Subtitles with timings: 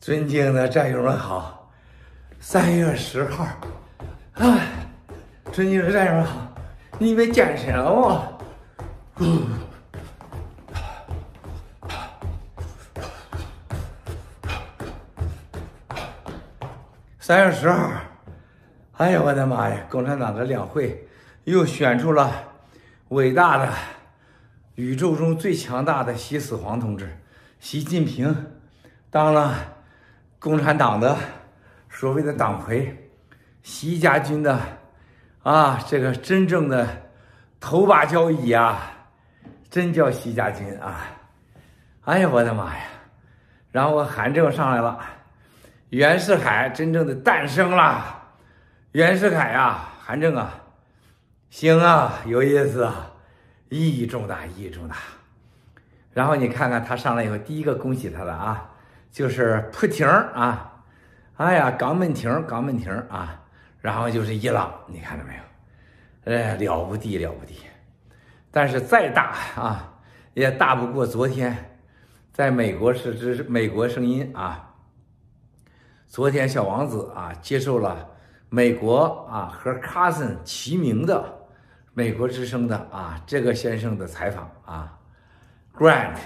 [0.00, 1.70] 尊敬的战友们好，
[2.38, 3.44] 三月十号，
[4.34, 4.60] 啊，
[5.52, 6.54] 尊敬的战友们好，
[6.98, 8.28] 你们健身了吗？
[17.18, 17.90] 三月十号，
[18.92, 19.84] 哎呀，我的妈呀！
[19.90, 21.08] 共产党的两会
[21.44, 22.32] 又选出了
[23.08, 23.68] 伟大的
[24.76, 27.18] 宇宙中最强大的习死黄同志，
[27.58, 28.46] 习近平
[29.10, 29.74] 当了
[30.38, 31.16] 共产党的
[31.90, 33.10] 所谓的党魁，
[33.62, 34.58] 习家军的
[35.42, 36.86] 啊，这个真正的
[37.58, 38.80] 头把交椅啊，
[39.68, 41.06] 真叫习家军啊！
[42.04, 42.84] 哎呀，我的妈呀！
[43.70, 44.98] 然后韩正上来了。
[45.90, 48.22] 袁世凯真正的诞生了，
[48.92, 50.54] 袁世凯啊，韩正啊，
[51.50, 53.10] 行啊，有意思啊，
[53.70, 54.96] 意义重大，意义重大。
[56.12, 58.70] 然后你看看他上来以后，第一个恭喜他的啊，
[59.10, 60.84] 就是铺亭啊，
[61.36, 63.42] 哎呀，港门亭，肛门亭啊，
[63.80, 66.32] 然后就是伊朗，你看到没有？
[66.32, 67.56] 哎，了不地，了不地。
[68.50, 69.94] 但是再大啊，
[70.34, 71.78] 也大不过昨天，
[72.32, 74.74] 在美国是这是美国声音啊。
[76.06, 78.08] 昨天，小王子啊接受了
[78.48, 81.22] 美国啊和 Carson 齐名的
[81.92, 84.98] 美国之声的啊这个先生的采访啊
[85.76, 86.16] ，Grant，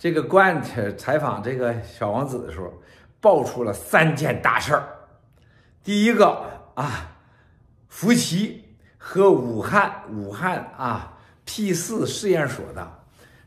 [0.00, 2.72] 这个 Grant 采访这个小王子的时候，
[3.20, 4.88] 爆出了三件大事儿。
[5.84, 6.42] 第一个
[6.74, 7.18] 啊，
[7.86, 8.64] 福奇
[8.96, 12.90] 和武汉武汉啊 P 四试验所的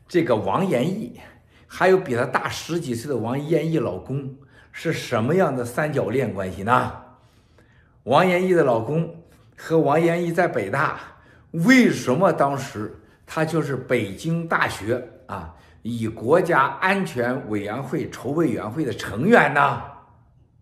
[0.06, 1.18] 这个王延义，
[1.66, 4.32] 还有比他大十几岁的王延义老公。
[4.70, 6.92] 是什么样的三角恋关系呢？
[8.04, 9.22] 王延义的老公
[9.56, 11.00] 和王延义在北大，
[11.50, 12.94] 为什么当时
[13.26, 15.52] 他就是北京大学啊
[15.86, 19.82] 以国家安全委员会筹备委员会的成员呢？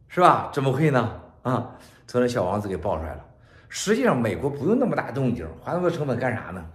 [0.08, 0.50] 是吧？
[0.52, 1.20] 怎么会呢？
[1.42, 1.70] 啊，
[2.08, 3.24] 从那小王子给爆出来了。
[3.68, 6.66] 实际上，美国不用那么大动静，花那么多成本干啥呢？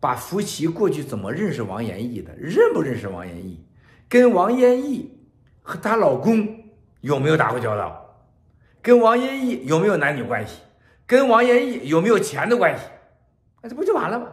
[0.00, 3.62] 把福奇过去怎么认识王延义的，认不认识王延义，
[4.08, 5.12] 跟王延义。
[5.62, 6.48] 和她老公
[7.02, 8.02] 有没有打过交道？
[8.80, 10.62] 跟王延义有没有男女关系？
[11.06, 12.84] 跟王延义有没有钱的关系？
[13.60, 14.28] 那这不就完了吗？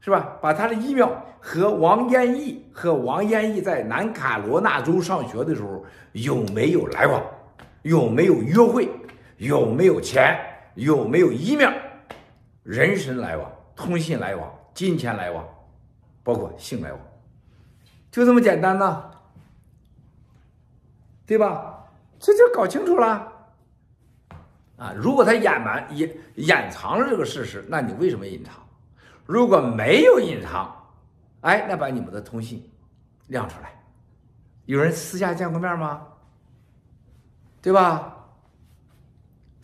[0.00, 0.36] 是吧？
[0.40, 1.10] 把他的疫苗
[1.40, 7.22] 和王彦义和王彦义在南卡罗纳州上学的时候有没有来往？
[7.82, 8.88] 有没有约会？
[9.36, 10.38] 有没有钱？
[10.74, 11.72] 有没有疫苗
[12.62, 15.44] 人身来往、通信来往、金钱来往，
[16.22, 17.00] 包括性来往，
[18.10, 19.10] 就这么简单呢？
[21.26, 21.84] 对吧？
[22.20, 23.32] 这就搞清楚了
[24.76, 24.92] 啊！
[24.96, 28.54] 如果他隐瞒、隐隐藏了这个事实，那你为什么隐藏？
[29.28, 30.74] 如果没有隐藏，
[31.42, 32.66] 哎，那把你们的通信
[33.26, 33.70] 亮出来。
[34.64, 36.00] 有人私下见过面吗？
[37.60, 38.16] 对吧？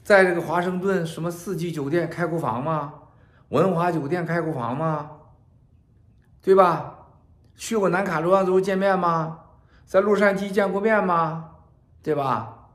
[0.03, 2.93] 在这个华盛顿什么四季酒店开过房吗？
[3.49, 5.11] 文华酒店开过房吗？
[6.43, 6.99] 对吧？
[7.57, 9.41] 去过南卡罗来州见面吗？
[9.87, 11.53] 在洛杉矶见过面吗？
[12.03, 12.69] 对吧？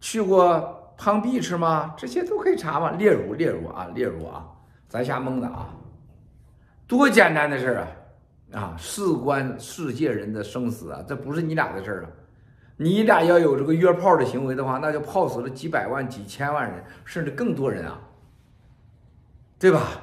[0.00, 1.92] 去过 Palm Beach 吗？
[1.98, 2.92] 这些都可以查嘛。
[2.92, 4.48] 例如，例如啊，例如啊，
[4.88, 5.68] 咱瞎蒙的啊，
[6.90, 7.86] 多简单的事儿
[8.52, 8.60] 啊！
[8.60, 12.10] 啊，事关世界人的生死啊，这不是你俩的事儿了。
[12.76, 18.00] 你俩要有这个约炮的行为的话，那就泡死了几百万、几千万人，甚至更多人啊，
[19.56, 20.02] 对吧？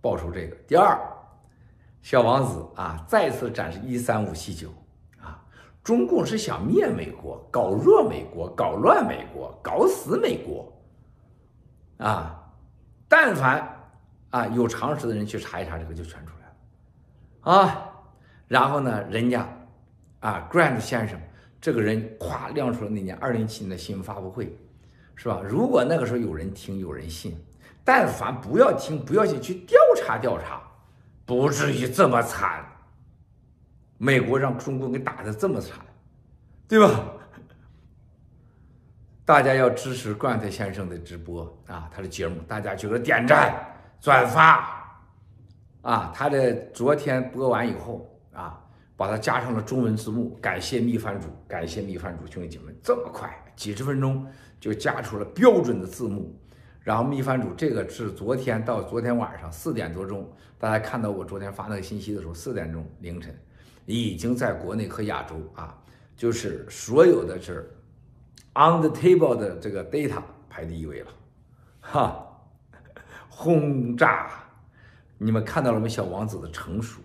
[0.00, 0.54] 爆出这个。
[0.68, 0.96] 第二，
[2.00, 4.68] 小王子啊，再次展示一三五七九
[5.20, 5.42] 啊。
[5.82, 10.72] 中共是想灭美国，搞弱美国，搞乱美国，搞死美国，
[12.06, 12.40] 啊！
[13.08, 13.77] 但凡
[14.30, 16.46] 啊有常识的人去查一查，这个就全出来
[17.52, 17.84] 了，啊！
[18.46, 19.48] 然后呢，人家
[20.20, 21.20] 啊，Grant 先生
[21.60, 24.56] 这个人咵亮出了那年二零一七年的新闻发布会，
[25.14, 25.40] 是吧？
[25.44, 27.36] 如果那个时候有人听，有人信，
[27.84, 30.62] 但凡不要听，不要信，去调查调查，
[31.26, 32.64] 不至于这么惨。
[33.96, 35.78] 美国让中国给打得这么惨，
[36.68, 37.04] 对吧？
[39.24, 43.52] 大家要支持 Grant 先生的直播啊，他的节目，大家就给点赞、
[44.00, 44.96] 转发
[45.82, 46.12] 啊。
[46.14, 48.62] 他的昨天播完以后啊，
[48.96, 54.26] 把它加上了中文字幕，感谢秘饭主，感谢秘饭主兄弟姐妹，这么快，几十分钟
[54.60, 56.38] 就加出了标准的字幕。
[56.80, 63.38] 然后秘饭主这个是昨天到昨天晚上四点多钟，大家看到我昨天发那个信息的时候，四点钟凌晨。
[63.84, 65.74] 已经在国内和亚洲啊，
[66.14, 67.74] 就是所有的是
[68.52, 71.06] on the table 的这个 data 排第一位了，
[71.80, 72.26] 哈，
[73.40, 74.30] 轰炸！
[75.16, 75.88] 你们看到了没？
[75.88, 77.00] 小王子的成熟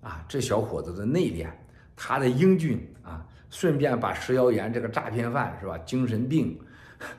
[0.00, 1.48] 啊，这小伙子的内敛，
[1.94, 6.58] 他的英俊啊，顺便把石耀岩这个诈骗犯是吧，精神病，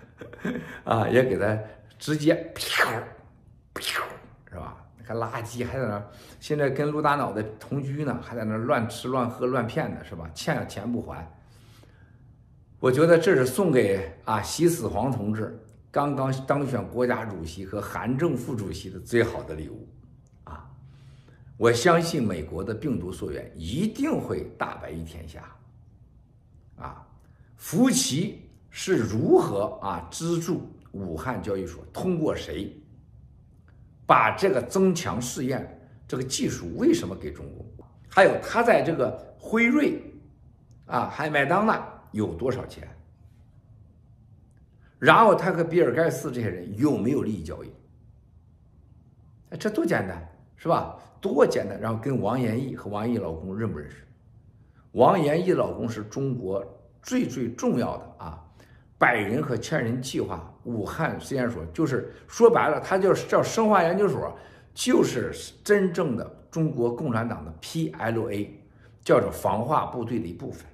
[0.83, 1.57] 啊，也给他
[1.97, 2.91] 直接啪
[3.73, 4.03] 啪
[4.49, 4.75] 是吧？
[4.97, 6.05] 那个垃圾还在那，
[6.41, 10.29] 现在跟陆大脑袋同居呢，还在那乱吃乱喝乱骗的是吧？
[10.33, 11.25] 欠了钱不还。
[12.81, 15.57] 我觉得这是送给啊习死黄同志
[15.93, 19.87] 刚刚当选国家主席和韩正副主席的最好的礼物，
[20.43, 20.67] 啊，
[21.55, 25.43] 我相信美国的病毒溯源一定会大白于天下。
[26.77, 27.07] 啊，
[27.57, 31.85] 福奇是如何啊资助武汉交易所？
[31.93, 32.75] 通过谁
[34.07, 37.87] 把这个增强试验这个技术为什么给中国？
[38.09, 40.01] 还有他在这个辉瑞
[40.87, 42.89] 啊，还麦当娜有多少钱？
[45.03, 47.69] 然后他和比尔盖茨这些人有没有利益交易？
[49.59, 50.97] 这多简单是吧？
[51.19, 51.77] 多简单！
[51.77, 54.07] 然后跟王延义和王毅老公认不认识？
[54.93, 56.65] 王延义老公是中国
[57.01, 58.41] 最最重要的啊，
[58.97, 64.33] 百人和千人计划武汉实验所，就是说白了，他就是叫生化研究所，
[64.73, 65.33] 就是
[65.65, 68.47] 真正的中国共产党的 PLA，
[69.01, 70.65] 叫做防化部队的一部分。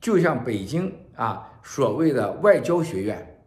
[0.00, 3.42] 就像北京啊所谓的外交学院，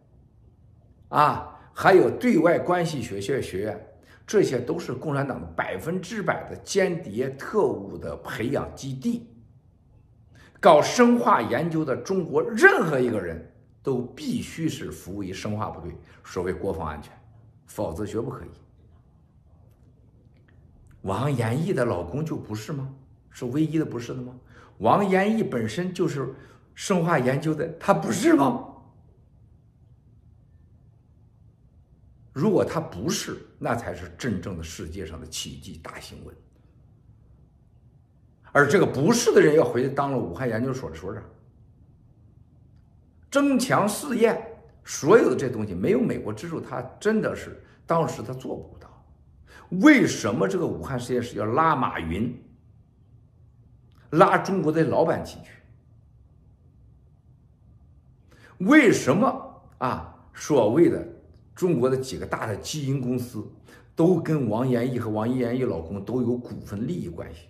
[1.08, 3.86] 啊，还有对外关系学学学院，
[4.26, 9.28] 这些都是共产党的百分之百的间谍特务的培养基地。
[10.60, 13.52] 搞生化研究的中国任何一个人
[13.82, 17.12] 都必须是服务于生化部队，所谓国防安全，
[17.66, 18.48] 否则绝不可以。
[21.00, 22.94] 王延义的老公就不是吗？
[23.30, 24.32] 是唯一的不是的吗？
[24.82, 26.34] 王延义本身就是
[26.74, 28.68] 生化研究的，他不是吗？
[32.32, 36.34] 如果他不是，那才是真正的世界上的奇迹大新闻。
[38.50, 41.22] 而这个不是的人要回去当了武汉研究所的所长，
[43.30, 44.42] 增强试验，
[44.84, 48.88] 所有的这东西没有美国资助，他真的是当时他做不到。
[49.80, 52.34] 为什么这个武汉实验室要拉马云，
[54.12, 55.50] 拉中国的老板进去？
[58.64, 60.08] 为什么啊？
[60.34, 61.06] 所谓的
[61.54, 63.46] 中国的几个大的基因公司，
[63.94, 67.48] 都跟王延义和王延义老公都有股份利益关系？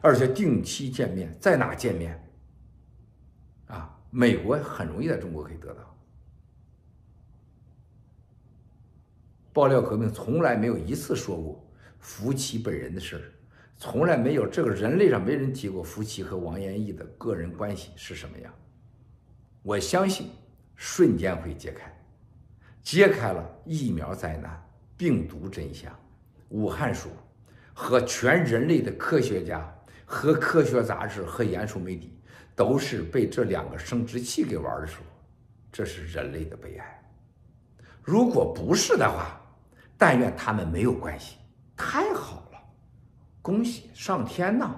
[0.00, 2.24] 而且定期见面，在哪见面？
[3.66, 5.96] 啊，美国很容易在中国可以得到。
[9.52, 11.68] 爆料革命从来没有一次说过
[11.98, 13.22] 福奇本人的事儿，
[13.78, 18.52] 从来没有这个人类上没人提过夫妻和王延义的个人关系是什么样。
[19.62, 20.30] 我相信
[20.74, 21.90] 瞬间会揭开，
[22.82, 24.60] 揭开了疫苗灾难、
[24.96, 25.96] 病毒真相、
[26.48, 27.10] 武汉所
[27.72, 29.74] 和全人类的科学家。
[30.10, 32.18] 和科学杂志和严肃媒体
[32.56, 35.02] 都是被这两个生殖器给玩的时候，
[35.70, 37.04] 这是人类的悲哀。
[38.02, 39.38] 如果不是的话，
[39.98, 41.36] 但愿他们没有关系，
[41.76, 42.47] 太好了，
[43.42, 44.70] 恭喜上天呐！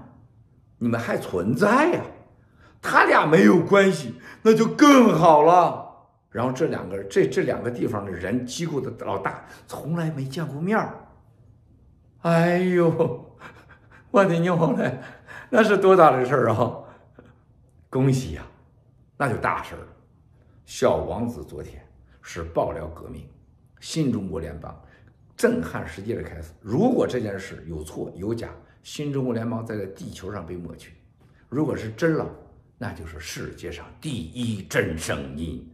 [0.79, 2.03] 你们还存在呀？
[2.83, 5.87] 他俩没有关系，那就更好了。
[6.31, 10.95] 然后这两个这这两个地方的人机构的老大从来没见过面儿。
[12.23, 13.37] 哎呦，
[14.11, 14.99] 我的娘嘞！
[15.51, 16.79] 那是多大的事儿啊！
[17.91, 18.43] 恭喜呀，
[19.17, 19.87] 那就大事儿了。
[20.65, 21.85] 小王子昨天
[22.23, 23.29] 是爆料革命，
[23.81, 24.81] 新中国联邦
[25.41, 26.53] 震撼世界的开始。
[26.61, 28.51] 如果这件事有错有假，
[28.83, 30.91] 新中国联邦在这地球上被抹去；
[31.49, 32.29] 如果是真了，
[32.77, 35.67] 那就是世界上第一真声音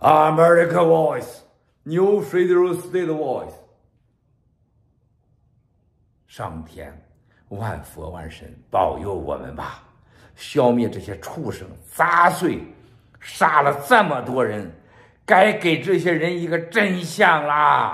[0.00, 3.52] ，America Voice，New Federal State Voice。
[6.26, 6.98] 上天。
[7.48, 9.84] 万佛万神保佑我们吧，
[10.34, 12.64] 消灭这些畜生，砸碎，
[13.20, 14.72] 杀了这么多人，
[15.26, 17.90] 该给这些人一个真相啦！